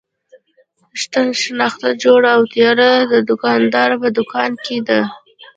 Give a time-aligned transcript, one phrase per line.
[1.41, 5.01] شنخته جوړه او تیاره د دوکاندار په دوکان کې ده.